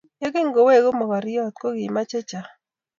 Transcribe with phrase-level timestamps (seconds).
[0.21, 2.51] Ye kingoweku mokoriot ko ki mach chechang'